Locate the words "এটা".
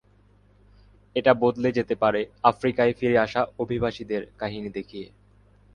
1.15-1.31